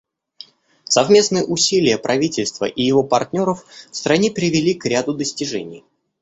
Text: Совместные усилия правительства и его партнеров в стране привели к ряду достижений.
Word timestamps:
Совместные 0.85 1.43
усилия 1.43 1.99
правительства 1.99 2.65
и 2.65 2.81
его 2.81 3.03
партнеров 3.03 3.67
в 3.91 3.95
стране 3.95 4.31
привели 4.31 4.73
к 4.73 4.83
ряду 4.87 5.13
достижений. 5.13 5.83